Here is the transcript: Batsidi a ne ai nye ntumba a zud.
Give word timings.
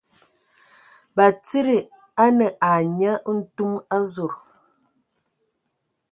Batsidi 1.15 1.77
a 2.23 2.25
ne 2.37 2.47
ai 2.69 2.85
nye 2.97 3.11
ntumba 3.33 3.85
a 3.95 3.97
zud. 4.13 4.33